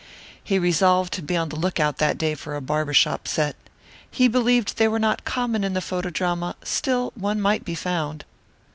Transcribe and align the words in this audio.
He 0.43 0.57
resolved 0.57 1.13
to 1.13 1.21
be 1.21 1.37
on 1.37 1.49
the 1.49 1.55
lookout 1.55 1.97
that 1.99 2.17
day 2.17 2.33
for 2.33 2.55
a 2.55 2.59
barber 2.61 2.91
shop 2.91 3.27
set. 3.27 3.55
He 4.09 4.27
believed 4.27 4.77
they 4.77 4.87
were 4.87 4.97
not 4.97 5.25
common 5.25 5.63
in 5.63 5.73
the 5.73 5.79
photodrama, 5.79 6.55
still 6.63 7.11
one 7.13 7.39
might 7.39 7.63
be 7.63 7.75
found. 7.75 8.25